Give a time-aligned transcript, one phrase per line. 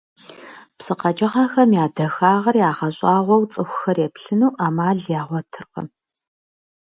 [0.77, 5.87] Псы къэкӀыгъэхэм я дахагъыр ягъэщӀагъуэу цӀыхухэр еплъыну Ӏэмал ягъуэтыркъым.